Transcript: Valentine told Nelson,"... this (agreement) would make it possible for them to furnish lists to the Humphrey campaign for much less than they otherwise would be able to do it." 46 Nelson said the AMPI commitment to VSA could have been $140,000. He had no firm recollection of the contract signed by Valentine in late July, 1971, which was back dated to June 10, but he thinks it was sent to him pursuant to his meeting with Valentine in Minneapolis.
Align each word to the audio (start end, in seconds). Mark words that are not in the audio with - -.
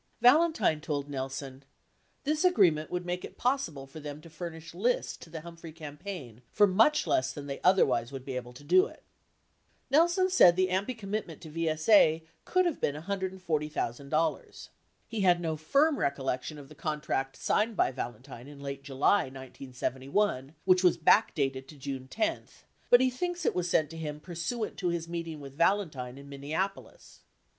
Valentine 0.19 0.81
told 0.81 1.07
Nelson,"... 1.11 1.63
this 2.23 2.43
(agreement) 2.43 2.89
would 2.89 3.05
make 3.05 3.23
it 3.23 3.37
possible 3.37 3.85
for 3.85 3.99
them 3.99 4.19
to 4.21 4.31
furnish 4.31 4.73
lists 4.73 5.15
to 5.17 5.29
the 5.29 5.41
Humphrey 5.41 5.71
campaign 5.71 6.41
for 6.49 6.65
much 6.65 7.05
less 7.05 7.31
than 7.31 7.45
they 7.45 7.61
otherwise 7.63 8.11
would 8.11 8.25
be 8.25 8.35
able 8.35 8.51
to 8.53 8.63
do 8.63 8.87
it." 8.87 9.03
46 9.91 9.91
Nelson 9.91 10.29
said 10.31 10.55
the 10.55 10.69
AMPI 10.69 10.97
commitment 10.97 11.39
to 11.41 11.51
VSA 11.51 12.25
could 12.45 12.65
have 12.65 12.81
been 12.81 12.95
$140,000. 12.95 14.69
He 15.07 15.21
had 15.21 15.39
no 15.39 15.55
firm 15.55 15.99
recollection 15.99 16.57
of 16.57 16.67
the 16.67 16.73
contract 16.73 17.37
signed 17.37 17.77
by 17.77 17.91
Valentine 17.91 18.47
in 18.47 18.59
late 18.59 18.81
July, 18.81 19.25
1971, 19.25 20.55
which 20.65 20.83
was 20.83 20.97
back 20.97 21.35
dated 21.35 21.67
to 21.67 21.77
June 21.77 22.07
10, 22.07 22.45
but 22.89 23.01
he 23.01 23.11
thinks 23.11 23.45
it 23.45 23.53
was 23.53 23.69
sent 23.69 23.91
to 23.91 23.97
him 23.97 24.19
pursuant 24.19 24.77
to 24.77 24.89
his 24.89 25.07
meeting 25.07 25.39
with 25.39 25.53
Valentine 25.53 26.17
in 26.17 26.27
Minneapolis. 26.27 27.19